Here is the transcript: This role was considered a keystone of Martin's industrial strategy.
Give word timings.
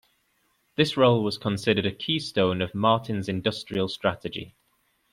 This 0.77 0.97
role 0.97 1.21
was 1.23 1.37
considered 1.37 1.85
a 1.85 1.91
keystone 1.91 2.63
of 2.63 2.73
Martin's 2.73 3.29
industrial 3.29 3.87
strategy. 3.87 4.55